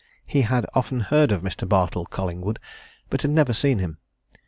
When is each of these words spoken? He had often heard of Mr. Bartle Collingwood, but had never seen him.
He 0.25 0.41
had 0.41 0.65
often 0.73 0.99
heard 1.01 1.31
of 1.31 1.43
Mr. 1.43 1.69
Bartle 1.69 2.07
Collingwood, 2.07 2.57
but 3.11 3.21
had 3.21 3.29
never 3.29 3.53
seen 3.53 3.77
him. 3.77 3.99